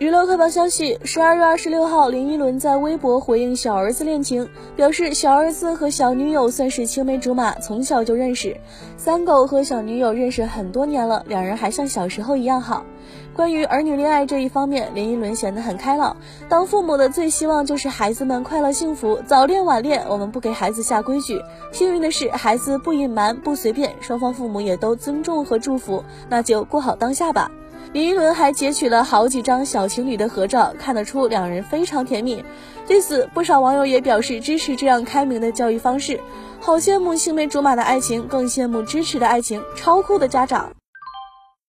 [0.00, 8.56] 娱乐快报消息：十二月二十六号，林依轮在微博回应小儿子恋情，表示小儿子和小女友算是青梅竹马，从小就认识。
[8.96, 12.82] 三狗和小女友认识很多年了，两人还像小时候一样好。
[13.34, 16.16] 关于儿女恋爱这一方面，林依轮显得很开朗。
[16.48, 21.38] 当父母的最希望就是孩子们快乐幸福，早恋晚恋我们不给孩子下规矩。
[21.72, 27.50] 幸运的是，孩子不隐瞒不随便，双方父母也都尊重和祝福，那就过好当下吧。
[27.92, 32.44] 林依轮还截取了好几张小情侣的合照，看得出两人非常甜蜜。
[32.86, 36.20] 对此，不少网友也表示支持这样开明的教育方式，
[36.60, 40.70] 好羡慕青梅竹马的爱情，更羡慕支持的爱情，超酷的家长。